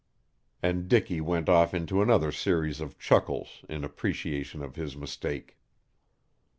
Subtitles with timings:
[0.63, 5.59] And Dicky went off into another series of chuckles in appreciation of his mistake.